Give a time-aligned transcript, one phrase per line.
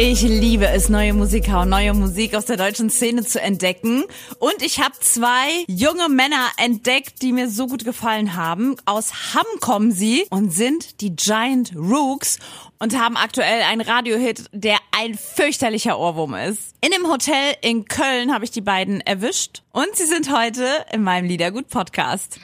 [0.00, 4.04] Ich liebe es, neue Musiker und neue Musik aus der deutschen Szene zu entdecken.
[4.38, 8.76] Und ich habe zwei junge Männer entdeckt, die mir so gut gefallen haben.
[8.84, 12.38] Aus Hamm kommen sie und sind die Giant Rooks
[12.78, 16.76] und haben aktuell einen Radiohit, der ein fürchterlicher Ohrwurm ist.
[16.80, 21.02] In dem Hotel in Köln habe ich die beiden erwischt und sie sind heute in
[21.02, 22.38] meinem Liedergut-Podcast.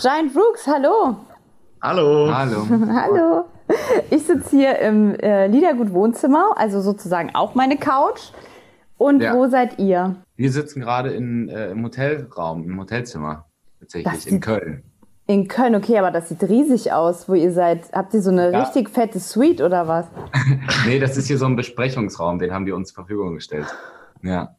[0.00, 1.16] Giant Rooks, hallo.
[1.80, 2.34] Hallo.
[2.34, 2.66] Hallo.
[2.92, 3.44] hallo.
[4.10, 8.30] Ich sitze hier im äh, Liedergut Wohnzimmer, also sozusagen auch meine Couch.
[8.96, 9.34] Und ja.
[9.34, 10.16] wo seid ihr?
[10.36, 13.46] Wir sitzen gerade in, äh, im Hotelraum, im Hotelzimmer,
[13.80, 14.82] tatsächlich, in Köln.
[15.26, 17.90] In Köln, okay, aber das sieht riesig aus, wo ihr seid.
[17.92, 18.62] Habt ihr so eine ja.
[18.62, 20.06] richtig fette Suite oder was?
[20.86, 23.66] nee, das ist hier so ein Besprechungsraum, den haben die uns zur Verfügung gestellt.
[24.22, 24.54] Ja.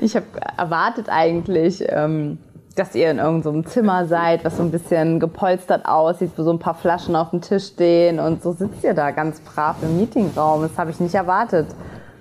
[0.00, 2.38] Ich habe erwartet eigentlich, ähm,
[2.78, 6.52] dass ihr in irgendeinem so Zimmer seid, was so ein bisschen gepolstert aussieht, wo so
[6.52, 9.98] ein paar Flaschen auf dem Tisch stehen und so sitzt ihr da ganz brav im
[9.98, 10.62] Meetingraum.
[10.62, 11.66] Das habe ich nicht erwartet.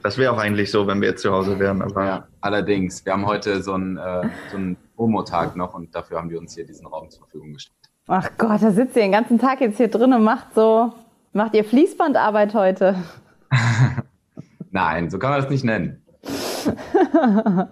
[0.03, 1.81] Das wäre auch eigentlich so, wenn wir jetzt zu Hause wären.
[1.81, 6.17] Aber ja, allerdings, wir haben heute so einen, äh, so einen Promo-Tag noch und dafür
[6.17, 7.75] haben wir uns hier diesen Raum zur Verfügung gestellt.
[8.07, 10.93] Ach Gott, da sitzt ihr den ganzen Tag jetzt hier drin und macht so,
[11.33, 12.95] macht ihr Fließbandarbeit heute?
[14.71, 16.01] Nein, so kann man das nicht nennen.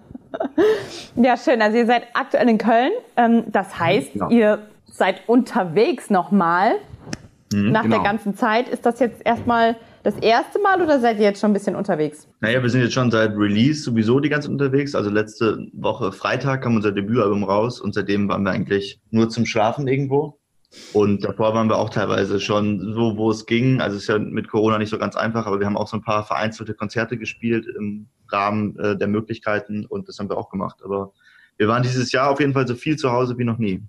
[1.16, 1.62] Ja, schön.
[1.62, 2.92] Also ihr seid aktuell in Köln.
[3.16, 4.30] Ähm, das heißt, genau.
[4.30, 6.72] ihr seid unterwegs nochmal.
[7.52, 7.96] Mhm, Nach genau.
[7.96, 8.68] der ganzen Zeit.
[8.68, 12.28] Ist das jetzt erstmal das erste Mal oder seid ihr jetzt schon ein bisschen unterwegs?
[12.40, 14.94] Naja, wir sind jetzt schon seit Release sowieso die ganze unterwegs.
[14.94, 19.46] Also letzte Woche Freitag kam unser Debütalbum raus und seitdem waren wir eigentlich nur zum
[19.46, 20.38] Schlafen irgendwo.
[20.92, 23.80] Und davor waren wir auch teilweise schon so, wo es ging.
[23.80, 25.96] Also es ist ja mit Corona nicht so ganz einfach, aber wir haben auch so
[25.96, 30.50] ein paar vereinzelte Konzerte gespielt im Rahmen äh, der Möglichkeiten und das haben wir auch
[30.50, 30.80] gemacht.
[30.84, 31.12] Aber
[31.56, 33.82] wir waren dieses Jahr auf jeden Fall so viel zu Hause wie noch nie.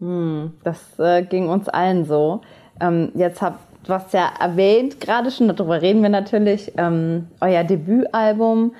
[0.00, 2.40] Hm, das äh, ging uns allen so.
[2.80, 8.74] Ähm, jetzt habt du ja erwähnt, gerade schon, darüber reden wir natürlich, ähm, euer Debütalbum.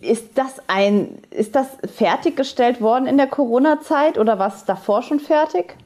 [0.00, 5.20] Ist das ein, ist das fertiggestellt worden in der Corona-Zeit oder war es davor schon
[5.20, 5.76] fertig?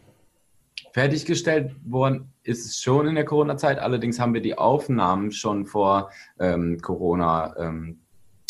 [0.98, 6.10] Fertiggestellt worden ist es schon in der Corona-Zeit, allerdings haben wir die Aufnahmen schon vor
[6.40, 8.00] ähm, Corona ähm,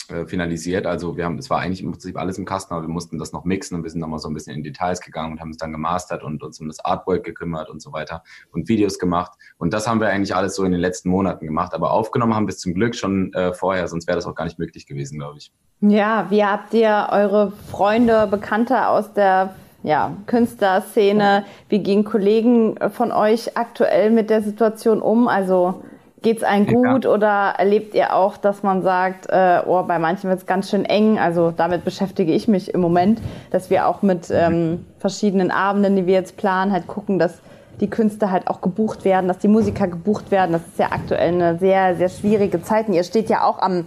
[0.09, 0.87] äh, finalisiert.
[0.87, 3.35] Also wir haben, es war eigentlich im Prinzip alles im Kasten, aber wir mussten das
[3.35, 5.59] noch mixen und wir sind nochmal so ein bisschen in Details gegangen und haben es
[5.59, 9.33] dann gemastert und uns um das Artwork gekümmert und so weiter und Videos gemacht.
[9.59, 11.75] Und das haben wir eigentlich alles so in den letzten Monaten gemacht.
[11.75, 14.45] Aber aufgenommen haben wir es zum Glück schon äh, vorher, sonst wäre das auch gar
[14.45, 15.53] nicht möglich gewesen, glaube ich.
[15.81, 21.45] Ja, wie habt ihr eure Freunde, Bekannte aus der ja, Künstlerszene.
[21.69, 25.29] Wie gehen Kollegen von euch aktuell mit der Situation um?
[25.29, 25.83] Also
[26.23, 27.11] geht's einem gut ja.
[27.11, 31.19] oder erlebt ihr auch, dass man sagt, äh, oh, bei manchen wird's ganz schön eng?
[31.19, 36.07] Also damit beschäftige ich mich im Moment, dass wir auch mit ähm, verschiedenen Abenden, die
[36.07, 37.39] wir jetzt planen, halt gucken, dass
[37.81, 40.53] die Künstler halt auch gebucht werden, dass die Musiker gebucht werden.
[40.53, 42.89] Das ist ja aktuell eine sehr, sehr schwierige Zeit.
[42.89, 43.85] Und ihr steht ja auch am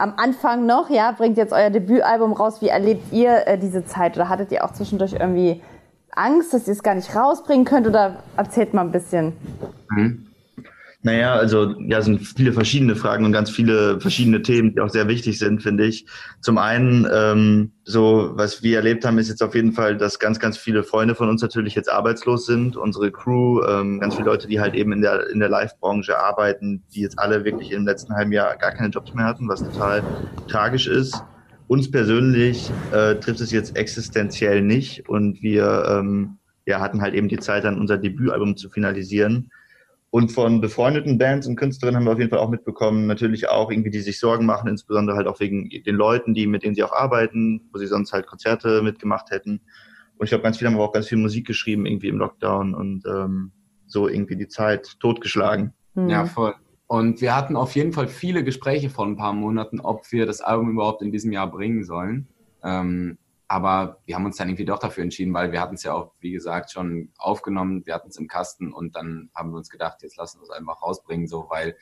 [0.00, 2.62] am Anfang noch, ja, bringt jetzt euer Debütalbum raus.
[2.62, 4.16] Wie erlebt ihr äh, diese Zeit?
[4.16, 5.62] Oder hattet ihr auch zwischendurch irgendwie
[6.12, 7.86] Angst, dass ihr es gar nicht rausbringen könnt?
[7.86, 9.34] Oder erzählt mal ein bisschen.
[9.90, 10.29] Mhm.
[11.02, 15.08] Naja, also ja, sind viele verschiedene Fragen und ganz viele verschiedene Themen, die auch sehr
[15.08, 16.04] wichtig sind, finde ich.
[16.42, 20.38] Zum einen, ähm, so was wir erlebt haben, ist jetzt auf jeden Fall, dass ganz,
[20.38, 22.76] ganz viele Freunde von uns natürlich jetzt arbeitslos sind.
[22.76, 26.82] Unsere Crew, ähm, ganz viele Leute, die halt eben in der in der Live-Branche arbeiten,
[26.94, 30.02] die jetzt alle wirklich im letzten halben Jahr gar keine Jobs mehr hatten, was total
[30.48, 31.22] tragisch ist.
[31.66, 37.28] Uns persönlich äh, trifft es jetzt existenziell nicht und wir ähm, ja, hatten halt eben
[37.28, 39.50] die Zeit, dann unser Debütalbum zu finalisieren
[40.10, 43.70] und von befreundeten Bands und Künstlerinnen haben wir auf jeden Fall auch mitbekommen, natürlich auch
[43.70, 46.82] irgendwie, die sich Sorgen machen, insbesondere halt auch wegen den Leuten, die, mit denen sie
[46.82, 49.60] auch arbeiten, wo sie sonst halt Konzerte mitgemacht hätten.
[50.18, 52.74] Und ich glaube, ganz viele haben aber auch ganz viel Musik geschrieben, irgendwie im Lockdown
[52.74, 53.52] und ähm,
[53.86, 55.72] so irgendwie die Zeit totgeschlagen.
[55.94, 56.08] Mhm.
[56.08, 56.54] Ja, voll.
[56.88, 60.40] Und wir hatten auf jeden Fall viele Gespräche vor ein paar Monaten, ob wir das
[60.40, 62.26] Album überhaupt in diesem Jahr bringen sollen.
[62.64, 63.16] Ähm,
[63.50, 66.12] aber wir haben uns dann irgendwie doch dafür entschieden, weil wir hatten es ja auch,
[66.20, 70.04] wie gesagt, schon aufgenommen, wir hatten es im Kasten und dann haben wir uns gedacht,
[70.04, 71.74] jetzt lassen wir es einfach rausbringen, so weil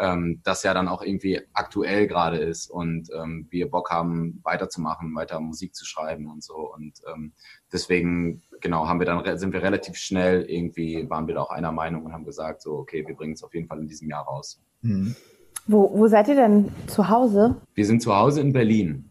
[0.00, 5.14] ähm, das ja dann auch irgendwie aktuell gerade ist und ähm, wir Bock haben, weiterzumachen,
[5.14, 6.56] weiter Musik zu schreiben und so.
[6.74, 7.34] Und ähm,
[7.72, 11.70] deswegen, genau, haben wir dann sind wir relativ schnell irgendwie, waren wir da auch einer
[11.70, 14.24] Meinung und haben gesagt, so, okay, wir bringen es auf jeden Fall in diesem Jahr
[14.24, 14.60] raus.
[14.80, 15.14] Mhm.
[15.68, 17.62] Wo, wo seid ihr denn zu Hause?
[17.74, 19.08] Wir sind zu Hause in Berlin.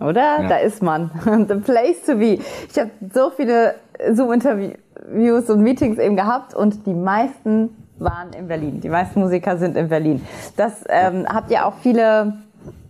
[0.00, 0.42] Oder?
[0.42, 0.48] Ja.
[0.48, 1.10] Da ist man.
[1.48, 2.38] The place to be.
[2.70, 3.74] Ich habe so viele
[4.12, 8.80] Zoom-Interviews und Meetings eben gehabt und die meisten waren in Berlin.
[8.80, 10.24] Die meisten Musiker sind in Berlin.
[10.56, 12.34] Das ähm, habt ihr auch viele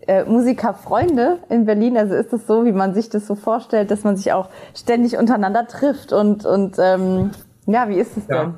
[0.06, 1.96] äh, Musikerfreunde in Berlin?
[1.96, 5.16] Also ist das so, wie man sich das so vorstellt, dass man sich auch ständig
[5.16, 7.31] untereinander trifft und und ähm,
[7.66, 8.44] ja, wie ist es ja.
[8.44, 8.54] denn?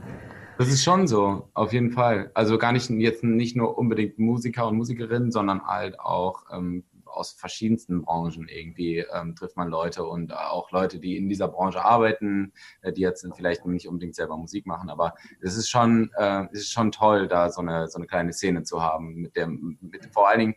[0.58, 2.30] Das ist schon so, auf jeden Fall.
[2.34, 6.84] Also gar nicht jetzt nicht nur unbedingt Musiker und Musikerinnen, sondern halt auch ähm,
[7.20, 11.84] aus verschiedensten Branchen irgendwie ähm, trifft man Leute und auch Leute, die in dieser Branche
[11.84, 12.52] arbeiten,
[12.82, 16.62] äh, die jetzt vielleicht nicht unbedingt selber Musik machen, aber es ist schon, äh, es
[16.62, 20.08] ist schon toll, da so eine so eine kleine Szene zu haben, mit dem, mit
[20.12, 20.54] vor allen Dingen,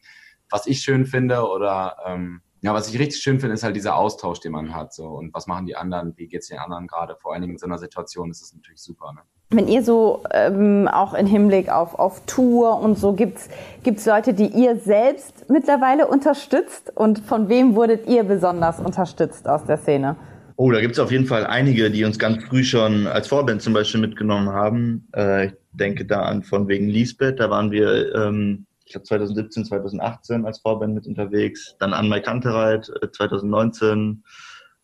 [0.50, 3.98] was ich schön finde oder ähm, ja, was ich richtig schön finde, ist halt dieser
[3.98, 4.94] Austausch, den man hat.
[4.94, 7.18] So und was machen die anderen, wie geht's den anderen gerade?
[7.22, 9.12] Vor allen Dingen in so einer Situation ist es natürlich super.
[9.12, 9.20] Ne?
[9.50, 13.50] Wenn ihr so ähm, auch in Hinblick auf, auf Tour und so gibt's
[13.84, 19.66] gibt's Leute, die ihr selbst mittlerweile unterstützt und von wem wurdet ihr besonders unterstützt aus
[19.66, 20.16] der Szene?
[20.56, 23.74] Oh, da gibt's auf jeden Fall einige, die uns ganz früh schon als Vorband zum
[23.74, 25.10] Beispiel mitgenommen haben.
[25.14, 29.66] Äh, ich denke da an von wegen Lisbeth, da waren wir ähm, ich glaube 2017,
[29.66, 34.24] 2018 als Vorband mit unterwegs, dann an Kantereit äh, 2019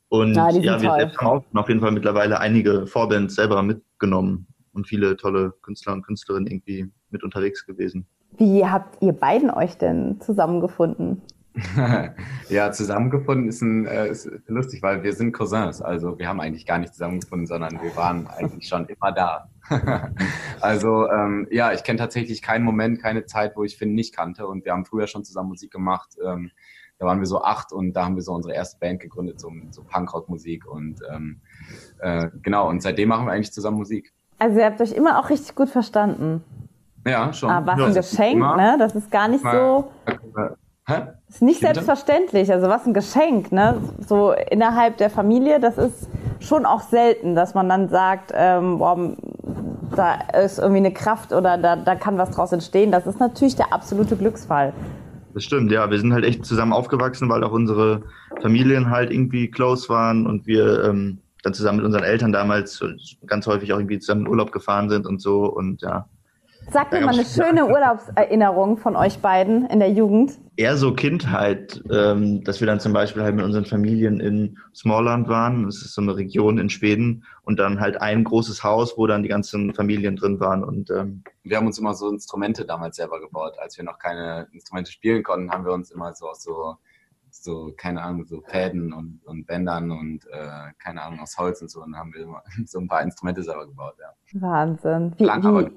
[0.09, 4.88] und ja, ja wir selbst haben auf jeden Fall mittlerweile einige Vorbands selber mitgenommen und
[4.88, 8.07] viele tolle Künstler und Künstlerinnen irgendwie mit unterwegs gewesen.
[8.38, 11.21] Wie habt ihr beiden euch denn zusammengefunden?
[12.50, 15.81] ja, zusammengefunden ist, ein, äh, ist lustig, weil wir sind Cousins.
[15.81, 19.50] Also wir haben eigentlich gar nicht zusammengefunden, sondern wir waren eigentlich schon immer da.
[20.61, 24.47] also ähm, ja, ich kenne tatsächlich keinen Moment, keine Zeit, wo ich Finn nicht kannte.
[24.47, 26.15] Und wir haben früher schon zusammen Musik gemacht.
[26.23, 26.51] Ähm,
[26.97, 29.51] da waren wir so acht und da haben wir so unsere erste Band gegründet, so,
[29.71, 30.67] so Punkrock-Musik.
[30.67, 31.39] Und ähm,
[32.00, 34.13] äh, genau, und seitdem machen wir eigentlich zusammen Musik.
[34.38, 36.44] Also ihr habt euch immer auch richtig gut verstanden.
[37.05, 37.50] Ja, schon.
[37.50, 38.75] Aber was ja, ein Geschenk, ne?
[38.77, 39.91] Das ist gar nicht so.
[40.89, 41.03] Hä?
[41.27, 42.51] Ist nicht selbstverständlich.
[42.51, 43.77] Also was ein Geschenk, ne?
[44.07, 46.09] So innerhalb der Familie, das ist
[46.39, 49.15] schon auch selten, dass man dann sagt, ähm, boah,
[49.95, 52.91] da ist irgendwie eine Kraft oder da, da kann was draus entstehen.
[52.91, 54.74] Das ist natürlich der absolute Glücksfall.
[55.36, 55.91] Das stimmt, ja.
[55.91, 58.01] Wir sind halt echt zusammen aufgewachsen, weil auch unsere
[58.41, 62.83] Familien halt irgendwie close waren und wir ähm, dann zusammen mit unseren Eltern damals
[63.27, 66.07] ganz häufig auch irgendwie zusammen in Urlaub gefahren sind und so und ja.
[66.71, 70.38] Sagt mir mal eine schöne Urlaubserinnerung von euch beiden in der Jugend.
[70.56, 75.27] Eher so Kindheit, ähm, dass wir dann zum Beispiel halt mit unseren Familien in Smallland
[75.27, 75.66] waren.
[75.66, 79.24] Das ist so eine Region in Schweden und dann halt ein großes Haus, wo dann
[79.24, 83.19] die ganzen Familien drin waren und ähm, wir haben uns immer so Instrumente damals selber
[83.19, 86.75] gebaut, als wir noch keine Instrumente spielen konnten, haben wir uns immer so aus so
[87.31, 91.69] so, keine Ahnung, so Fäden und, und Bändern und äh, keine Ahnung, aus Holz und
[91.69, 91.81] so.
[91.81, 92.27] Und dann haben wir
[92.65, 94.42] so ein paar Instrumente selber gebaut, ja.
[94.42, 95.13] Wahnsinn.
[95.18, 95.72] Wie, Lang, wie,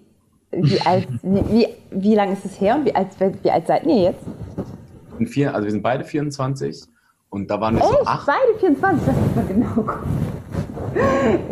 [0.52, 3.08] wie, alt, wie, wie, wie lange ist es her und wie alt,
[3.42, 4.24] wie alt seid ihr jetzt?
[5.26, 6.84] Vier, also wir sind beide 24
[7.30, 7.90] und da waren wir Echt?
[7.90, 8.26] so acht.
[8.26, 9.94] Beide 24, das ist mal genau gut.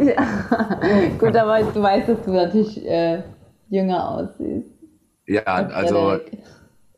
[0.06, 1.08] ja.
[1.18, 3.22] Gut, aber du weißt, dass du natürlich äh,
[3.68, 4.68] jünger aussiehst.
[5.26, 6.18] Ja, also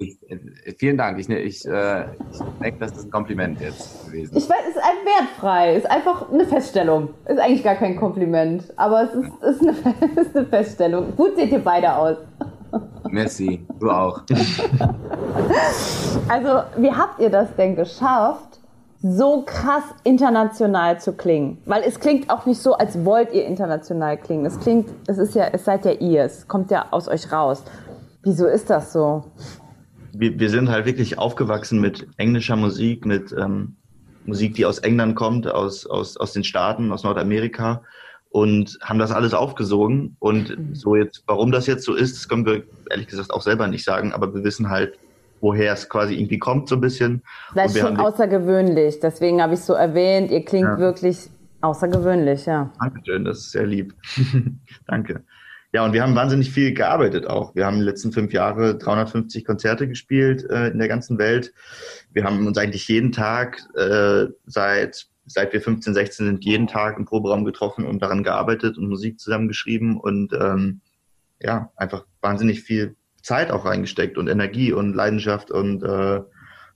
[0.02, 1.18] ich, äh, vielen Dank.
[1.18, 4.36] Ich, ich, äh, ich denke, das ist ein Kompliment jetzt gewesen.
[4.36, 5.72] Ich weiß, es ist ein wertfrei.
[5.74, 7.10] Es ist einfach eine Feststellung.
[7.26, 8.72] Ist eigentlich gar kein Kompliment.
[8.76, 9.72] Aber es ist, ist, eine,
[10.20, 11.16] ist eine Feststellung.
[11.16, 12.16] Gut seht ihr beide aus.
[13.10, 14.22] Merci, du auch.
[16.28, 18.60] also, wie habt ihr das denn geschafft,
[19.02, 21.58] so krass international zu klingen?
[21.66, 24.46] Weil es klingt auch nicht so, als wollt ihr international klingen.
[24.46, 27.62] Es klingt, es ist ja, es seid ja ihr, es kommt ja aus euch raus.
[28.22, 29.24] Wieso ist das so?
[30.12, 33.76] Wir, wir sind halt wirklich aufgewachsen mit englischer Musik, mit ähm,
[34.24, 37.82] Musik, die aus England kommt, aus, aus, aus den Staaten, aus Nordamerika
[38.30, 40.16] und haben das alles aufgesogen.
[40.18, 40.74] Und mhm.
[40.74, 43.84] so jetzt, warum das jetzt so ist, das können wir ehrlich gesagt auch selber nicht
[43.84, 44.98] sagen, aber wir wissen halt,
[45.40, 47.22] woher es quasi irgendwie kommt, so ein bisschen.
[47.54, 50.78] Das ist schon außergewöhnlich, deswegen habe ich es so erwähnt, ihr klingt ja.
[50.78, 51.28] wirklich
[51.60, 52.70] außergewöhnlich, ja.
[52.78, 53.94] Dankeschön, das ist sehr lieb.
[54.86, 55.24] Danke.
[55.72, 57.54] Ja, und wir haben wahnsinnig viel gearbeitet auch.
[57.54, 61.54] Wir haben den letzten fünf Jahre 350 Konzerte gespielt äh, in der ganzen Welt.
[62.12, 66.98] Wir haben uns eigentlich jeden Tag äh, seit seit wir 15, 16 sind, jeden Tag
[66.98, 70.80] im Proberaum getroffen und daran gearbeitet und Musik zusammengeschrieben und ähm,
[71.40, 76.20] ja, einfach wahnsinnig viel Zeit auch reingesteckt und Energie und Leidenschaft und äh,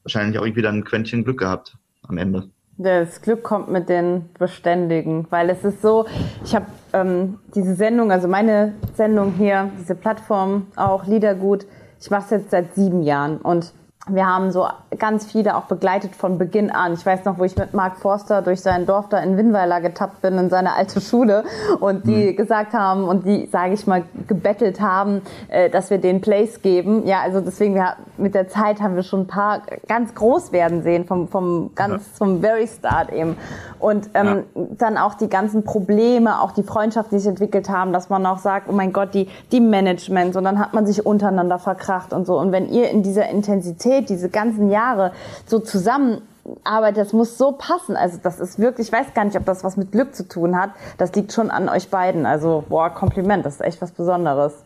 [0.02, 2.48] wahrscheinlich auch irgendwie dann ein Quäntchen Glück gehabt am Ende.
[2.78, 6.06] Das Glück kommt mit den Beständigen, weil es ist so,
[6.44, 6.66] ich habe
[7.00, 11.66] ähm, diese Sendung, also meine Sendung hier, diese Plattform auch, Liedergut,
[12.00, 13.38] ich mache es jetzt seit sieben Jahren.
[13.38, 13.72] Und
[14.08, 16.94] wir haben so ganz viele auch begleitet von Beginn an.
[16.94, 20.22] Ich weiß noch, wo ich mit Mark Forster durch sein Dorf da in Winnweiler getappt
[20.22, 21.42] bin, in seine alte Schule
[21.80, 22.36] und die mhm.
[22.36, 27.04] gesagt haben und die, sage ich mal, gebettelt haben, äh, dass wir den Place geben.
[27.04, 30.84] Ja, also deswegen, wir, mit der Zeit haben wir schon ein paar ganz groß werden
[30.84, 32.14] sehen, vom, vom ganz ja.
[32.14, 33.36] zum very start eben.
[33.80, 34.62] Und ähm, ja.
[34.78, 38.38] dann auch die ganzen Probleme, auch die Freundschaft, die sich entwickelt haben, dass man auch
[38.38, 42.24] sagt, oh mein Gott, die, die Management und dann hat man sich untereinander verkracht und
[42.24, 42.38] so.
[42.38, 45.12] Und wenn ihr in dieser Intensität Qualität diese ganzen Jahre
[45.46, 47.96] so zusammenarbeitet, das muss so passen.
[47.96, 50.58] Also das ist wirklich, ich weiß gar nicht, ob das was mit Glück zu tun
[50.58, 50.70] hat.
[50.98, 52.26] Das liegt schon an euch beiden.
[52.26, 54.64] Also, boah, Kompliment, das ist echt was Besonderes.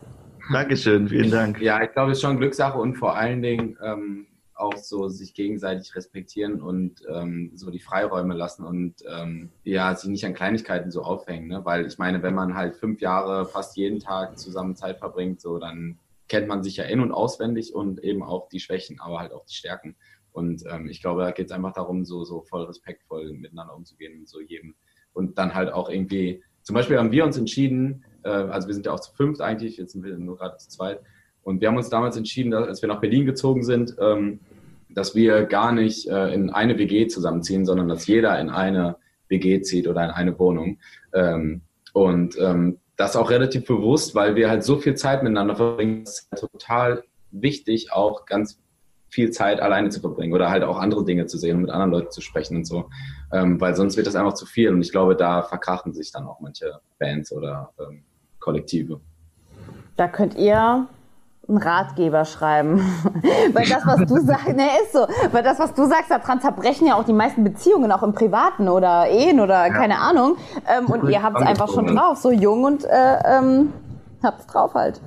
[0.51, 1.61] Dankeschön, vielen Dank.
[1.61, 5.33] Ja, ich glaube, es ist schon Glückssache und vor allen Dingen ähm, auch so sich
[5.33, 10.91] gegenseitig respektieren und ähm, so die Freiräume lassen und ähm, ja, sich nicht an Kleinigkeiten
[10.91, 11.47] so aufhängen.
[11.47, 11.61] Ne?
[11.63, 15.57] Weil ich meine, wenn man halt fünf Jahre fast jeden Tag zusammen Zeit verbringt, so
[15.57, 15.97] dann
[16.31, 19.45] kennt man sich ja in- und auswendig und eben auch die Schwächen, aber halt auch
[19.45, 19.97] die Stärken.
[20.31, 24.17] Und ähm, ich glaube, da geht es einfach darum, so, so voll respektvoll miteinander umzugehen
[24.17, 24.75] und so jedem.
[25.11, 28.85] Und dann halt auch irgendwie, zum Beispiel haben wir uns entschieden, äh, also wir sind
[28.85, 31.01] ja auch zu fünft eigentlich, jetzt sind wir nur gerade zu zweit.
[31.43, 34.39] Und wir haben uns damals entschieden, dass, als wir nach Berlin gezogen sind, ähm,
[34.87, 38.95] dass wir gar nicht äh, in eine WG zusammenziehen, sondern dass jeder in eine
[39.27, 40.79] WG zieht oder in eine Wohnung.
[41.13, 46.03] Ähm, und ähm, das auch relativ bewusst, weil wir halt so viel Zeit miteinander verbringen,
[46.03, 48.59] es ist halt total wichtig, auch ganz
[49.09, 51.91] viel Zeit alleine zu verbringen oder halt auch andere Dinge zu sehen und mit anderen
[51.91, 52.89] Leuten zu sprechen und so,
[53.33, 56.27] ähm, weil sonst wird das einfach zu viel und ich glaube, da verkrachten sich dann
[56.27, 58.03] auch manche Bands oder ähm,
[58.39, 59.01] Kollektive.
[59.97, 60.87] Da könnt ihr
[61.47, 62.79] einen Ratgeber schreiben.
[63.53, 65.07] Weil das, was du sagst, ne, ist so.
[65.31, 68.69] Weil das, was du sagst, daran zerbrechen ja auch die meisten Beziehungen, auch im Privaten
[68.69, 69.73] oder Ehen oder ja.
[69.73, 70.37] keine Ahnung.
[70.67, 73.73] Ähm, und ihr habt es einfach schon drauf, so jung und äh, ähm,
[74.23, 75.01] habt es drauf halt.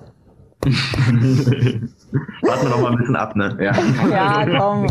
[0.65, 3.57] Warten wir noch mal ein bisschen ab, ne?
[3.61, 3.73] Ja.
[4.09, 4.87] ja, komm.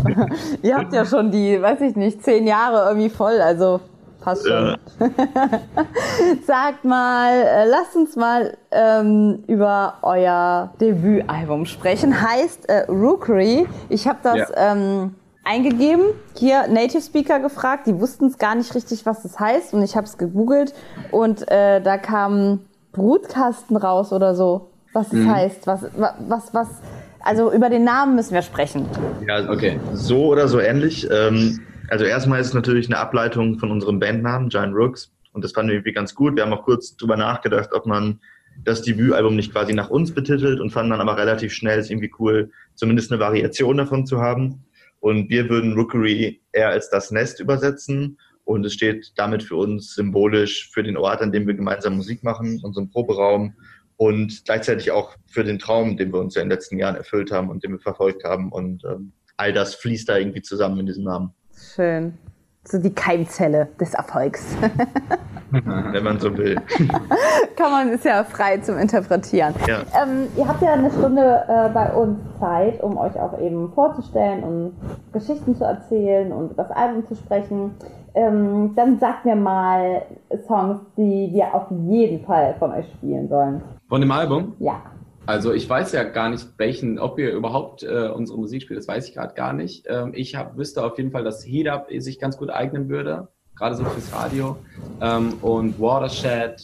[0.62, 3.80] ihr habt ja schon die, weiß ich nicht, zehn Jahre irgendwie voll, also
[4.24, 4.54] passt schon.
[4.54, 4.76] Ja.
[6.46, 12.20] Sagt mal, äh, lasst uns mal ähm, über euer Debütalbum sprechen.
[12.20, 13.66] Heißt äh, Rookery.
[13.90, 14.72] Ich habe das ja.
[14.72, 15.14] ähm,
[15.44, 16.04] eingegeben,
[16.34, 17.86] hier Native Speaker gefragt.
[17.86, 19.74] Die wussten es gar nicht richtig, was das heißt.
[19.74, 20.74] Und ich habe es gegoogelt
[21.10, 22.60] und äh, da kam
[22.92, 24.70] Brutkasten raus oder so.
[24.94, 25.34] Was es mhm.
[25.34, 25.80] heißt, was,
[26.28, 26.68] was, was,
[27.20, 28.86] also über den Namen müssen wir sprechen.
[29.26, 29.80] Ja, okay.
[29.92, 31.08] So oder so ähnlich.
[31.10, 35.12] Ähm also erstmal ist es natürlich eine Ableitung von unserem Bandnamen, Giant Rooks.
[35.32, 36.36] Und das fanden wir irgendwie ganz gut.
[36.36, 38.20] Wir haben auch kurz drüber nachgedacht, ob man
[38.64, 42.12] das Debütalbum nicht quasi nach uns betitelt und fanden dann aber relativ schnell es irgendwie
[42.18, 44.64] cool, zumindest eine Variation davon zu haben.
[45.00, 48.18] Und wir würden Rookery eher als das Nest übersetzen.
[48.44, 52.22] Und es steht damit für uns symbolisch für den Ort, an dem wir gemeinsam Musik
[52.22, 53.54] machen, unseren Proberaum
[53.96, 57.30] und gleichzeitig auch für den Traum, den wir uns ja in den letzten Jahren erfüllt
[57.30, 58.50] haben und den wir verfolgt haben.
[58.52, 61.32] Und ähm, all das fließt da irgendwie zusammen in diesem Namen.
[61.72, 62.18] Schön.
[62.66, 64.56] So die Keimzelle des Erfolgs.
[65.50, 66.56] Wenn man so will.
[67.56, 69.54] Kann man, ist ja frei zum Interpretieren.
[69.68, 69.80] Ja.
[70.02, 74.42] Ähm, ihr habt ja eine Stunde äh, bei uns Zeit, um euch auch eben vorzustellen
[74.42, 74.72] und
[75.12, 77.74] Geschichten zu erzählen und über das Album zu sprechen.
[78.14, 80.02] Ähm, dann sagt mir mal
[80.46, 83.62] Songs, die wir auf jeden Fall von euch spielen sollen.
[83.88, 84.54] Von dem Album?
[84.58, 84.80] Ja.
[85.26, 88.88] Also ich weiß ja gar nicht, welchen, ob ihr überhaupt äh, unsere Musik spielt, das
[88.88, 89.86] weiß ich gerade gar nicht.
[89.88, 93.28] Ähm, ich hab, wüsste auf jeden Fall, dass Heat Up sich ganz gut eignen würde,
[93.56, 94.56] gerade so fürs Radio.
[95.00, 96.60] Ähm, und Watershed.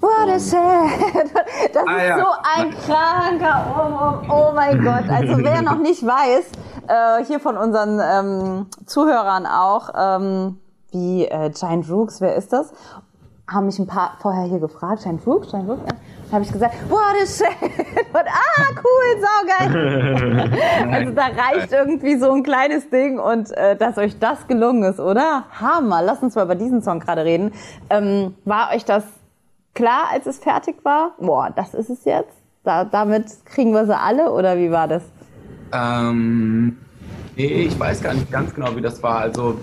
[0.00, 1.30] Watershed!
[1.72, 2.18] Das ah, ist ja.
[2.18, 2.26] so
[2.56, 5.08] ein kranker, oh, oh, oh, mein Gott.
[5.08, 6.50] Also wer noch nicht weiß,
[6.88, 10.58] äh, hier von unseren ähm, Zuhörern auch, ähm,
[10.90, 12.72] wie äh, Giant Rooks, wer ist das?
[13.48, 15.82] Haben mich ein paar vorher hier gefragt, Giant Rooks, Giant Rooks,
[16.32, 17.46] ja habe ich gesagt, what is shit?
[18.12, 20.50] Und ah, cool, saugeil.
[20.92, 24.98] also da reicht irgendwie so ein kleines Ding und äh, dass euch das gelungen ist,
[24.98, 25.44] oder?
[25.60, 26.02] Hammer.
[26.02, 27.52] Lass uns mal über diesen Song gerade reden.
[27.90, 29.04] Ähm, war euch das
[29.74, 31.12] klar, als es fertig war?
[31.18, 32.32] Boah, das ist es jetzt.
[32.64, 35.02] Da, damit kriegen wir sie alle oder wie war das?
[35.72, 36.78] Ähm,
[37.36, 39.18] nee, ich weiß gar nicht ganz genau, wie das war.
[39.18, 39.58] Also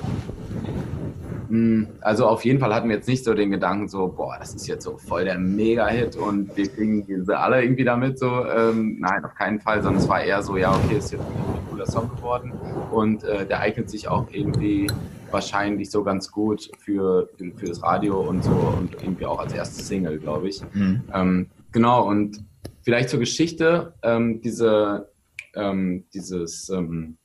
[2.02, 4.68] also auf jeden Fall hatten wir jetzt nicht so den Gedanken so, boah, das ist
[4.68, 8.46] jetzt so voll der Mega-Hit und wir kriegen diese alle irgendwie damit so.
[8.46, 11.70] Ähm, nein, auf keinen Fall, sondern es war eher so, ja, okay, ist jetzt ein
[11.70, 12.54] cooler Song geworden
[12.92, 14.88] und äh, der eignet sich auch irgendwie
[15.32, 19.54] wahrscheinlich so ganz gut für, für, für, das Radio und so und irgendwie auch als
[19.54, 20.62] erste Single, glaube ich.
[20.74, 21.02] Mhm.
[21.14, 22.44] Ähm, genau, und
[22.82, 25.10] vielleicht zur Geschichte, ähm, diese,
[25.56, 27.19] ähm, dieses ähm,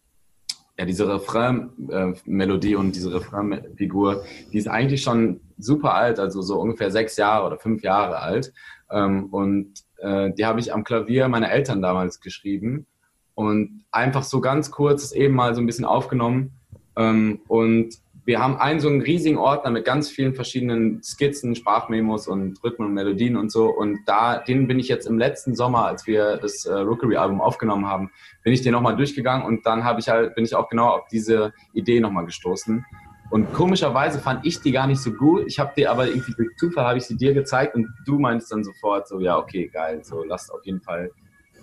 [0.78, 6.90] ja, diese Refrain-Melodie und diese Refrain-Figur, die ist eigentlich schon super alt, also so ungefähr
[6.90, 8.52] sechs Jahre oder fünf Jahre alt.
[8.90, 12.86] Ähm, und äh, die habe ich am Klavier meiner Eltern damals geschrieben.
[13.34, 16.52] und einfach so ganz kurz eben mal so ein bisschen aufgenommen.
[16.96, 22.26] Ähm, und wir haben einen so einen riesigen Ordner mit ganz vielen verschiedenen Skizzen, Sprachmemos
[22.26, 23.66] und Rhythmen und Melodien und so.
[23.68, 27.86] Und da, den bin ich jetzt im letzten Sommer, als wir das äh, Rookery-Album aufgenommen
[27.86, 28.10] haben,
[28.42, 31.06] bin ich den nochmal durchgegangen und dann habe ich halt, bin ich auch genau auf
[31.08, 32.84] diese Idee nochmal gestoßen.
[33.30, 35.44] Und komischerweise fand ich die gar nicht so gut.
[35.46, 38.52] Ich habe dir aber irgendwie durch Zufall habe ich sie dir gezeigt und du meinst
[38.52, 41.10] dann sofort so, ja, okay, geil, so lasst auf jeden Fall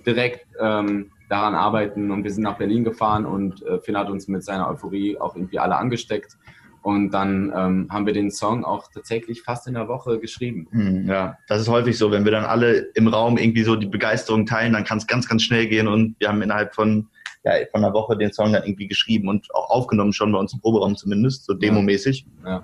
[0.05, 2.11] direkt ähm, daran arbeiten.
[2.11, 5.35] Und wir sind nach Berlin gefahren und äh, Finn hat uns mit seiner Euphorie auch
[5.35, 6.37] irgendwie alle angesteckt.
[6.83, 10.67] Und dann ähm, haben wir den Song auch tatsächlich fast in der Woche geschrieben.
[10.71, 12.09] Hm, ja, das ist häufig so.
[12.09, 15.27] Wenn wir dann alle im Raum irgendwie so die Begeisterung teilen, dann kann es ganz,
[15.29, 15.87] ganz schnell gehen.
[15.87, 17.07] Und wir haben innerhalb von,
[17.43, 20.53] ja, von einer Woche den Song dann irgendwie geschrieben und auch aufgenommen, schon bei uns
[20.53, 22.25] im Proberaum zumindest, so demomäßig.
[22.43, 22.63] Ja.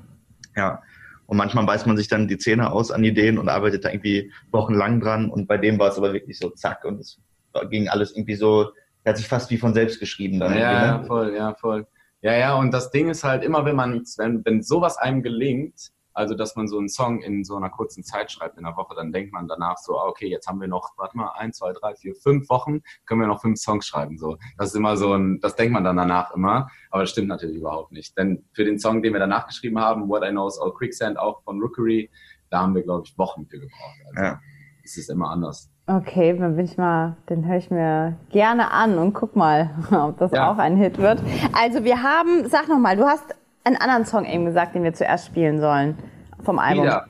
[0.55, 0.81] Ja.
[1.27, 4.31] Und manchmal beißt man sich dann die Zähne aus an Ideen und arbeitet da irgendwie
[4.51, 5.29] wochenlang dran.
[5.29, 7.19] Und bei dem war es aber wirklich so zack und es
[7.65, 8.71] ging alles irgendwie so,
[9.03, 10.57] er hat sich fast wie von selbst geschrieben dann.
[10.57, 10.85] Ja, ne?
[10.87, 11.87] ja, voll, ja, voll.
[12.21, 15.91] Ja, ja, und das Ding ist halt immer, wenn man, wenn, wenn sowas einem gelingt,
[16.17, 18.95] also dass man so einen Song in so einer kurzen Zeit schreibt in der Woche,
[18.95, 21.73] dann denkt man danach so, ah, okay, jetzt haben wir noch, warte mal, ein, zwei,
[21.73, 24.17] drei, vier, fünf Wochen, können wir noch fünf Songs schreiben.
[24.17, 27.27] So, das ist immer so ein, das denkt man dann danach immer, aber das stimmt
[27.27, 28.17] natürlich überhaupt nicht.
[28.17, 31.19] Denn für den Song, den wir danach geschrieben haben, What I Know is All Quicksand,
[31.19, 32.09] auch von Rookery,
[32.49, 33.99] da haben wir, glaube ich, Wochen für gebraucht.
[34.07, 34.39] Also Ja.
[34.87, 35.69] Es ist immer anders.
[35.85, 40.17] Okay, dann bin ich mal, den höre ich mir gerne an und guck mal, ob
[40.17, 40.51] das Ja.
[40.51, 41.19] auch ein Hit wird.
[41.53, 43.23] Also wir haben, sag noch mal, du hast
[43.63, 45.97] einen anderen Song eben gesagt, den wir zuerst spielen sollen
[46.43, 46.85] vom Album.
[46.85, 47.05] Heat Up.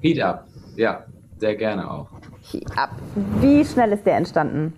[0.00, 0.44] Heat Up.
[0.76, 1.04] Ja,
[1.38, 2.08] sehr gerne auch.
[2.50, 2.90] Heat Up.
[3.40, 4.72] Wie schnell ist der entstanden?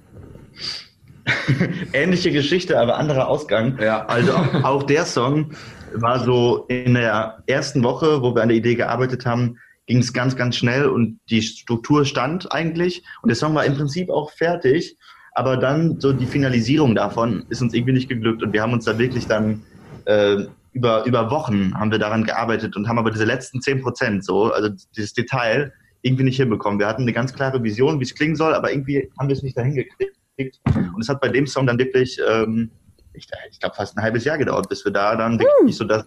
[1.92, 3.78] Ähnliche Geschichte, aber anderer Ausgang.
[3.80, 4.04] Ja.
[4.06, 5.50] Also auch, auch der Song
[5.94, 10.12] war so in der ersten Woche, wo wir an der Idee gearbeitet haben, ging es
[10.12, 14.32] ganz, ganz schnell und die Struktur stand eigentlich und der Song war im Prinzip auch
[14.32, 14.96] fertig,
[15.32, 18.84] aber dann so die Finalisierung davon ist uns irgendwie nicht geglückt und wir haben uns
[18.84, 19.62] da wirklich dann
[20.06, 24.24] äh, über, über Wochen haben wir daran gearbeitet und haben aber diese letzten zehn Prozent
[24.24, 26.78] so, also dieses Detail irgendwie nicht hinbekommen.
[26.78, 29.42] Wir hatten eine ganz klare Vision, wie es klingen soll, aber irgendwie haben wir es
[29.42, 30.60] nicht dahin gekriegt.
[30.94, 32.70] Und es hat bei dem Song dann wirklich, ähm,
[33.14, 36.04] ich, ich glaube, fast ein halbes Jahr gedauert, bis wir da dann wirklich so das,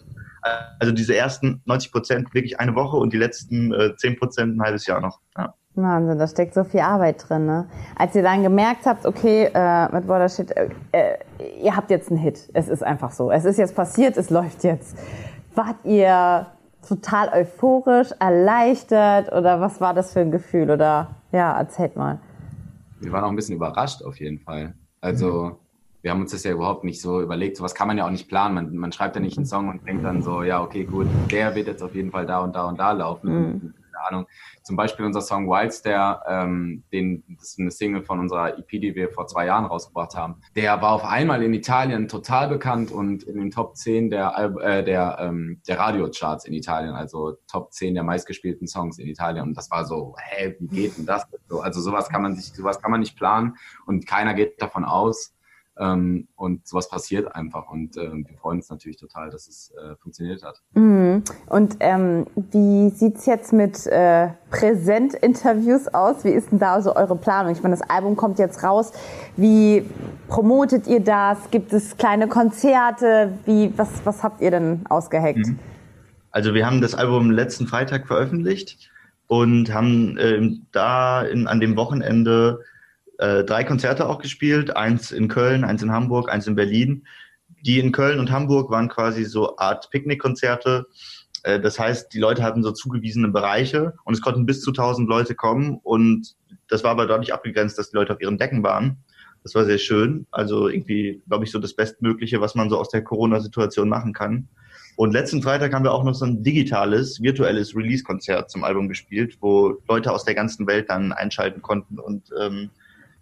[0.79, 4.61] also diese ersten 90 Prozent wirklich eine Woche und die letzten äh, 10 Prozent ein
[4.61, 5.19] halbes Jahr noch.
[5.37, 5.53] Ja.
[5.75, 7.45] Wahnsinn, da steckt so viel Arbeit drin.
[7.45, 7.67] Ne?
[7.95, 11.17] Als ihr dann gemerkt habt, okay, äh, mit Watershit, äh, äh,
[11.61, 12.49] ihr habt jetzt einen Hit.
[12.53, 13.31] Es ist einfach so.
[13.31, 14.97] Es ist jetzt passiert, es läuft jetzt.
[15.55, 16.47] Wart ihr
[16.87, 20.71] total euphorisch, erleichtert oder was war das für ein Gefühl?
[20.71, 22.19] Oder ja, erzählt mal.
[22.99, 24.73] Wir waren auch ein bisschen überrascht auf jeden Fall.
[25.01, 25.59] Also
[26.01, 27.57] wir haben uns das ja überhaupt nicht so überlegt.
[27.57, 28.55] Sowas kann man ja auch nicht planen.
[28.55, 31.55] Man, man schreibt ja nicht einen Song und denkt dann so, ja, okay, gut, der
[31.55, 33.27] wird jetzt auf jeden Fall da und da und da laufen.
[33.35, 34.27] Und, keine Ahnung.
[34.63, 38.69] Zum Beispiel unser Song Wilds, der, ähm, den, das ist eine Single von unserer EP,
[38.69, 40.35] die wir vor zwei Jahren rausgebracht haben.
[40.55, 44.61] Der war auf einmal in Italien total bekannt und in den Top 10 der, Al-
[44.61, 49.43] äh, der, ähm, der Radiocharts in Italien, also Top 10 der meistgespielten Songs in Italien.
[49.43, 51.25] Und das war so, hä, wie geht denn das?
[51.49, 54.85] So, Also sowas kann man sich, sowas kann man nicht planen und keiner geht davon
[54.85, 55.33] aus.
[55.81, 59.95] Ähm, und sowas passiert einfach und ähm, wir freuen uns natürlich total, dass es äh,
[59.95, 60.61] funktioniert hat.
[60.73, 61.23] Mhm.
[61.47, 66.25] Und ähm, wie sieht's jetzt mit äh, Präsentinterviews aus?
[66.25, 67.53] Wie ist denn da so eure Planung?
[67.53, 68.91] Ich meine, das Album kommt jetzt raus.
[69.37, 69.85] Wie
[70.27, 71.49] promotet ihr das?
[71.49, 73.31] Gibt es kleine Konzerte?
[73.45, 75.47] Wie, was, was habt ihr denn ausgeheckt?
[76.31, 78.91] Also wir haben das Album letzten Freitag veröffentlicht
[79.27, 82.59] und haben ähm, da in, an dem Wochenende
[83.19, 84.75] äh, drei Konzerte auch gespielt.
[84.75, 87.05] Eins in Köln, eins in Hamburg, eins in Berlin.
[87.65, 90.87] Die in Köln und Hamburg waren quasi so Art Picknickkonzerte.
[91.43, 95.09] Äh, das heißt, die Leute hatten so zugewiesene Bereiche und es konnten bis zu 1000
[95.09, 96.35] Leute kommen und
[96.69, 99.03] das war aber dadurch abgegrenzt, dass die Leute auf ihren Decken waren.
[99.43, 100.25] Das war sehr schön.
[100.31, 104.47] Also irgendwie, glaube ich, so das Bestmögliche, was man so aus der Corona-Situation machen kann.
[104.95, 109.37] Und letzten Freitag haben wir auch noch so ein digitales, virtuelles Release-Konzert zum Album gespielt,
[109.39, 112.69] wo Leute aus der ganzen Welt dann einschalten konnten und ähm,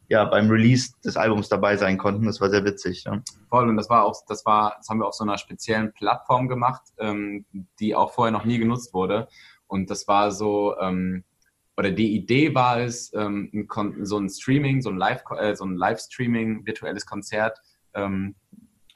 [0.10, 2.26] ja beim Release des Albums dabei sein konnten.
[2.26, 3.04] Das war sehr witzig.
[3.06, 3.22] Ja.
[3.50, 6.48] Voll, und das war auch, das war, das haben wir auf so einer speziellen Plattform
[6.48, 7.46] gemacht, ähm,
[7.80, 9.28] die auch vorher noch nie genutzt wurde.
[9.67, 11.24] Und das war so, ähm,
[11.76, 13.67] oder die Idee war es, ähm,
[14.02, 17.60] so ein Streaming, so ein Live, äh, so ein Livestreaming, virtuelles Konzert
[17.93, 18.36] ähm,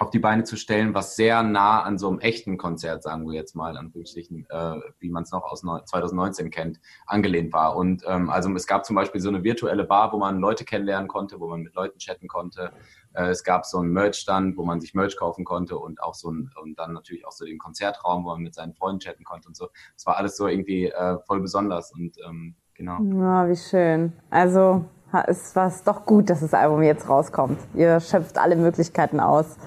[0.01, 3.35] auf die Beine zu stellen, was sehr nah an so einem echten Konzert, sagen wir
[3.35, 7.75] jetzt mal, an äh, wie man es noch aus neu- 2019 kennt, angelehnt war.
[7.75, 11.07] Und ähm, also es gab zum Beispiel so eine virtuelle Bar, wo man Leute kennenlernen
[11.07, 12.71] konnte, wo man mit Leuten chatten konnte.
[13.13, 16.31] Äh, es gab so einen Merch-Stand, wo man sich Merch kaufen konnte und auch so
[16.31, 19.49] ein, und dann natürlich auch so den Konzertraum, wo man mit seinen Freunden chatten konnte
[19.49, 19.67] und so.
[19.95, 22.97] Es war alles so irgendwie äh, voll besonders und ähm, genau.
[23.03, 24.13] Ja, wie schön.
[24.31, 24.83] Also
[25.27, 27.59] es war doch gut, dass das Album jetzt rauskommt.
[27.75, 29.57] Ihr schöpft alle Möglichkeiten aus.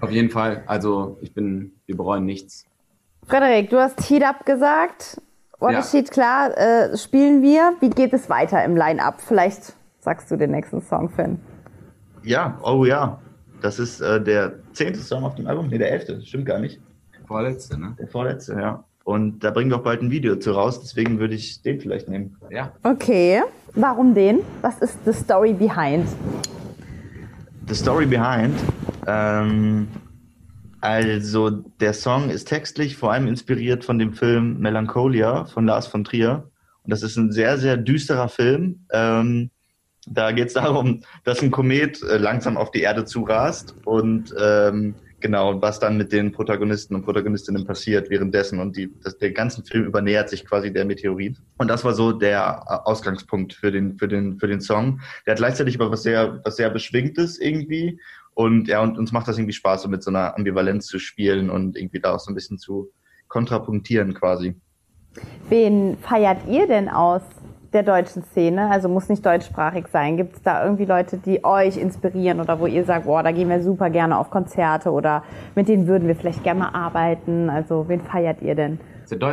[0.00, 0.62] Auf jeden Fall.
[0.66, 2.64] Also ich bin, wir bereuen nichts.
[3.26, 5.20] Frederik, du hast Heat Up gesagt.
[5.60, 5.78] What Ja.
[5.78, 7.74] is Heat, klar, äh, spielen wir.
[7.80, 9.20] Wie geht es weiter im Line-Up?
[9.20, 11.38] Vielleicht sagst du den nächsten Song, Finn.
[12.22, 13.18] Ja, oh ja.
[13.62, 15.68] Das ist äh, der zehnte Song auf dem Album.
[15.68, 16.20] Nee, der elfte.
[16.22, 16.80] Stimmt gar nicht.
[17.26, 17.96] Vorletzte, ne?
[17.98, 18.84] Der vorletzte, ja.
[19.04, 20.80] Und da bringen wir auch bald ein Video zu raus.
[20.82, 22.36] Deswegen würde ich den vielleicht nehmen.
[22.50, 22.72] Ja.
[22.82, 23.42] Okay.
[23.74, 24.40] Warum den?
[24.60, 26.06] Was ist the story behind?
[27.68, 28.54] The Story Behind.
[29.06, 29.88] Ähm,
[30.80, 36.04] also der Song ist textlich vor allem inspiriert von dem Film Melancholia von Lars von
[36.04, 36.50] Trier.
[36.82, 38.86] Und das ist ein sehr, sehr düsterer Film.
[38.92, 39.50] Ähm,
[40.06, 44.94] da geht es darum, dass ein Komet äh, langsam auf die Erde zurast und ähm,
[45.20, 48.60] genau, was dann mit den Protagonisten und Protagonistinnen passiert währenddessen.
[48.60, 51.40] Und die, das, der ganzen Film übernähert sich quasi der Meteorit.
[51.56, 55.00] Und das war so der äh, Ausgangspunkt für den, für den, für den Song.
[55.24, 57.98] Der hat gleichzeitig aber was sehr, was sehr Beschwingtes irgendwie.
[58.34, 61.50] Und ja, und uns macht das irgendwie Spaß, so mit so einer Ambivalenz zu spielen
[61.50, 62.90] und irgendwie da auch so ein bisschen zu
[63.28, 64.56] kontrapunktieren quasi.
[65.48, 67.22] Wen feiert ihr denn aus
[67.72, 68.70] der deutschen Szene?
[68.70, 70.16] Also muss nicht deutschsprachig sein.
[70.16, 73.48] Gibt es da irgendwie Leute, die euch inspirieren oder wo ihr sagt, boah, da gehen
[73.48, 75.22] wir super gerne auf Konzerte oder
[75.54, 77.50] mit denen würden wir vielleicht gerne mal arbeiten?
[77.50, 78.80] Also wen feiert ihr denn?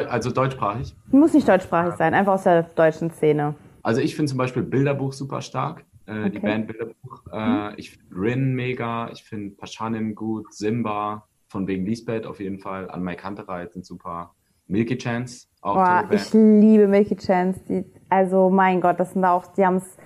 [0.10, 0.96] Also deutschsprachig.
[1.12, 3.56] Muss nicht deutschsprachig sein, einfach aus der deutschen Szene.
[3.84, 5.86] Also ich finde zum Beispiel Bilderbuch super stark.
[6.12, 6.48] Äh, Die Okay.
[6.48, 7.24] Band Bilderbuch.
[7.32, 9.10] Äh, ich finde Rin mega.
[9.12, 10.54] Ich finde Paschanim gut.
[10.54, 11.28] Simba.
[11.48, 12.90] Von wegen Lisbeth auf jeden Fall.
[12.90, 14.34] An Mike Kantereit sind super.
[14.68, 15.48] Milky Chance.
[15.62, 17.60] Auch Boah, ich liebe Milky Chance.
[17.68, 19.98] Die, also mein Gott, das sind auch, die haben es,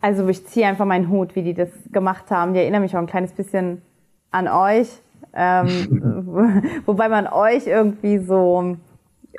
[0.00, 2.54] also ich ziehe einfach meinen Hut, wie die das gemacht haben.
[2.54, 3.82] Die erinnern mich auch ein kleines bisschen
[4.30, 4.88] an euch.
[5.34, 8.76] Ähm, wobei man euch irgendwie so,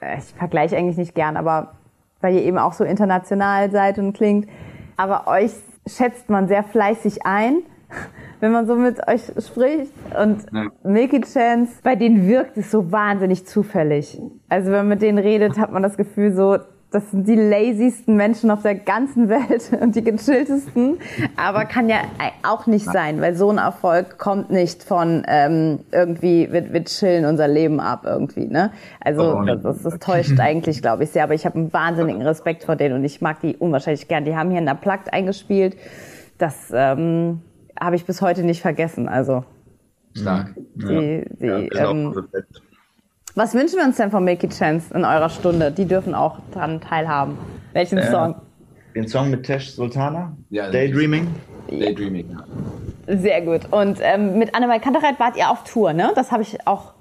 [0.02, 1.76] äh, ich vergleiche eigentlich nicht gern, aber
[2.20, 4.50] weil ihr eben auch so international seid und klingt.
[4.98, 5.52] Aber euch
[5.88, 7.64] schätzt man sehr fleißig ein,
[8.40, 9.94] wenn man so mit euch spricht.
[10.20, 10.68] Und Ja.
[10.84, 14.20] Milky Chance, bei denen wirkt es so wahnsinnig zufällig.
[14.48, 16.58] Also wenn man mit denen redet, hat man das Gefühl so,
[16.92, 20.98] das sind die laziesten Menschen auf der ganzen Welt und die gechilltesten.
[21.36, 21.98] Aber kann ja
[22.44, 27.26] auch nicht sein, weil so ein Erfolg kommt nicht von ähm, irgendwie, wir, wir chillen
[27.26, 28.48] unser Leben ab irgendwie.
[28.48, 28.72] Ne?
[29.02, 31.24] Also das, das, das täuscht eigentlich, glaube ich, sehr.
[31.24, 34.26] Aber ich habe einen wahnsinnigen Respekt vor denen und ich mag die unwahrscheinlich gern.
[34.26, 35.78] Die haben hier in der Plugged eingespielt.
[36.40, 37.42] Das ähm,
[37.80, 39.08] habe ich bis heute nicht vergessen.
[39.08, 39.44] Also
[40.16, 40.56] Stark.
[40.76, 42.16] die, die, Ja, ähm.
[43.40, 45.72] Was wünschen wir uns denn von Milky Chance in eurer Stunde?
[45.72, 47.38] Die dürfen auch daran teilhaben.
[47.72, 48.36] Welchen Song?
[48.94, 51.26] Den Song mit Tesh Sultana, Ja, Daydreaming.
[51.70, 52.32] Daydreaming.
[53.08, 53.16] Ja.
[53.18, 53.72] Sehr gut.
[53.72, 56.12] Und ähm, mit Annemal Kantereit wart ihr auf Tour, ne?
[56.16, 56.94] Das habe ich auch,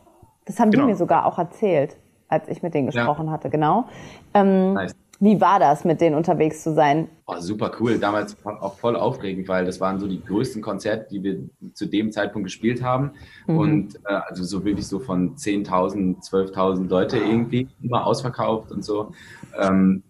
[0.46, 0.84] das haben Genau.
[0.84, 1.96] die mir sogar auch erzählt,
[2.28, 2.92] als ich mit denen Ja.
[2.92, 3.86] gesprochen hatte, genau.
[4.32, 4.94] Ähm, Nice.
[5.20, 7.08] Wie war das, mit denen unterwegs zu sein?
[7.26, 7.98] Oh, super cool.
[7.98, 11.38] Damals auch voll aufregend, weil das waren so die größten Konzerte, die wir
[11.74, 13.10] zu dem Zeitpunkt gespielt haben.
[13.46, 19.12] Und äh, also so wirklich so von 10.000, 12.000 Leute irgendwie, immer ausverkauft und so.
[19.60, 20.04] Ähm,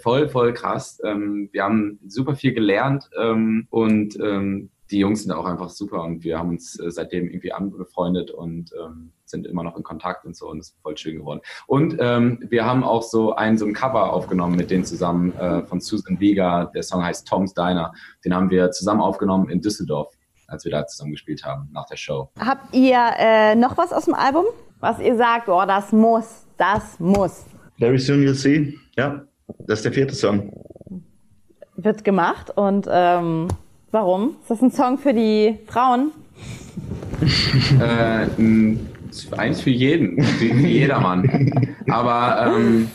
[0.00, 1.00] voll, voll krass.
[1.04, 6.04] Ähm, wir haben super viel gelernt ähm, und ähm, die Jungs sind auch einfach super
[6.04, 10.26] und wir haben uns äh, seitdem irgendwie angefreundet und ähm, sind immer noch in Kontakt
[10.26, 11.40] und so und es ist voll schön geworden.
[11.66, 15.62] Und ähm, wir haben auch so ein, so ein Cover aufgenommen mit denen zusammen äh,
[15.62, 16.66] von Susan Vega.
[16.66, 17.92] Der Song heißt Tom's Diner.
[18.24, 20.14] Den haben wir zusammen aufgenommen in Düsseldorf,
[20.46, 22.30] als wir da zusammen gespielt haben nach der Show.
[22.38, 24.44] Habt ihr äh, noch was aus dem Album,
[24.78, 27.46] was ihr sagt, oh, das muss, das muss?
[27.78, 28.78] Very soon you'll see.
[28.96, 29.22] Ja,
[29.60, 30.52] das ist der vierte Song.
[31.76, 33.48] Wird gemacht und ähm,
[33.92, 34.36] warum?
[34.40, 36.10] Ist das ein Song für die Frauen?
[37.80, 38.26] äh,
[39.36, 41.52] eigentlich für jeden, für, jedermann.
[41.88, 42.88] Aber ähm,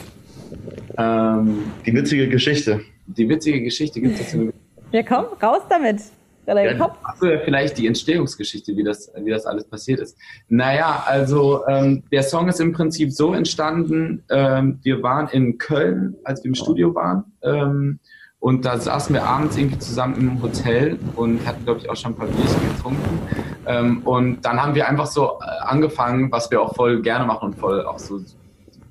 [0.98, 2.82] ähm, Die witzige Geschichte.
[3.06, 4.52] die witzige Geschichte gibt es dazu.
[4.92, 6.02] Ja, komm, raus damit.
[6.48, 6.92] Ja, komm.
[7.04, 10.18] Ach so, ja, vielleicht die Entstehungsgeschichte, wie das, wie das alles passiert ist.
[10.48, 16.16] Naja, also ähm, der Song ist im Prinzip so entstanden, ähm, wir waren in Köln,
[16.24, 17.26] als wir im Studio waren.
[17.42, 18.00] Ähm,
[18.40, 22.14] und da saßen wir abends irgendwie zusammen im Hotel und hatten, glaube ich, auch schon
[22.14, 23.20] ein paar Bierchen getrunken.
[23.66, 27.50] Ähm, und dann haben wir einfach so äh, angefangen, was wir auch voll gerne machen
[27.50, 28.20] und voll auch so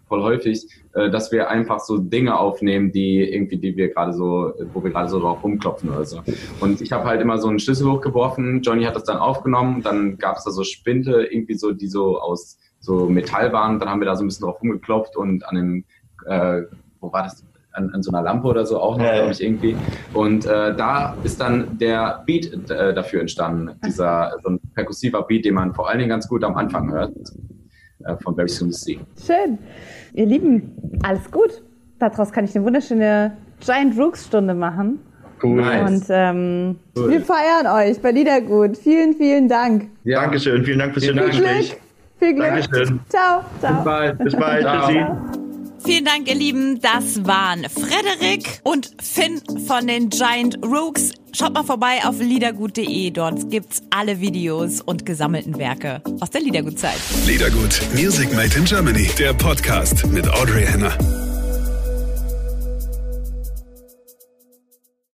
[0.08, 4.52] voll häufig, äh, dass wir einfach so Dinge aufnehmen, die irgendwie, die wir gerade so,
[4.72, 6.22] wo wir gerade so drauf rumklopfen oder so.
[6.60, 10.18] Und ich habe halt immer so einen Schlüssel hochgeworfen, Johnny hat das dann aufgenommen, dann
[10.18, 14.00] gab es da so Spinte, irgendwie so, die so aus so Metall waren, dann haben
[14.00, 15.84] wir da so ein bisschen drauf rumgeklopft und an dem,
[16.26, 16.62] äh,
[17.00, 17.44] wo war das?
[17.76, 19.76] An, an so einer Lampe oder so auch noch, Ja, glaube ich, irgendwie.
[20.14, 23.70] Und äh, da ist dann der Beat äh, dafür entstanden.
[23.84, 27.12] Dieser so ein perkussiver Beat, den man vor allen Dingen ganz gut am Anfang hört.
[28.04, 28.98] Äh, von Very Soon to See.
[29.24, 29.58] Schön.
[30.14, 31.62] Ihr Lieben, alles gut.
[31.98, 34.98] Daraus kann ich eine wunderschöne Giant Rooks Stunde machen.
[35.42, 35.60] Cool.
[35.60, 35.90] Nice.
[35.90, 37.10] Und ähm, Cool.
[37.10, 38.76] wir feiern euch bei Liedergut.
[38.76, 39.88] Vielen, vielen Dank.
[40.04, 40.22] Ja.
[40.22, 41.26] Dankeschön, vielen Dank fürs schöne.
[41.26, 41.76] Gespräch.
[42.18, 42.46] Viel Glück.
[42.48, 43.00] Dankeschön.
[43.08, 43.74] Ciao, ciao.
[43.74, 44.18] Bis bald.
[44.18, 44.62] Bis bald.
[44.62, 44.86] Ciao.
[44.86, 45.45] Tschüssi.
[45.86, 46.80] Vielen Dank, ihr Lieben.
[46.80, 51.12] Das waren Frederik und Finn von den Giant Rooks.
[51.32, 53.10] Schaut mal vorbei auf liedergut.de.
[53.12, 56.98] Dort gibt's alle Videos und gesammelten Werke aus der Liedergutzeit.
[57.26, 61.25] Liedergut, Music Made in Germany, der Podcast mit Audrey Henner.